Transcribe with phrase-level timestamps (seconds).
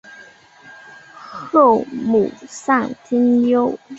[1.51, 3.77] 后母丧丁忧。